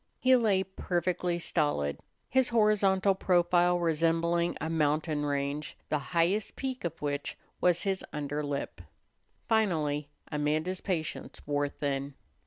[0.19, 6.99] He lay perfectly stolid, his horizontal profile resembling a mountain range the highest peak of
[7.03, 8.81] which was his under lip.
[9.47, 12.15] Finally Amanda's patience wore thin.